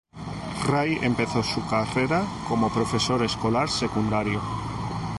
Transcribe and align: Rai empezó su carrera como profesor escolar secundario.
Rai 0.67 0.97
empezó 1.03 1.43
su 1.43 1.63
carrera 1.67 2.23
como 2.47 2.73
profesor 2.73 3.21
escolar 3.21 3.69
secundario. 3.69 4.41